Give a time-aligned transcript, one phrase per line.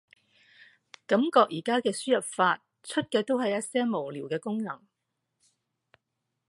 [1.05, 4.83] 感覺而家嘅輸入法，出嘅都係一些無聊嘅功能